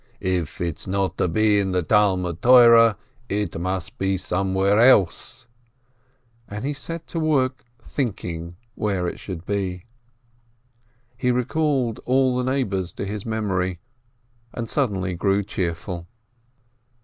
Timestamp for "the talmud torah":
1.73-2.97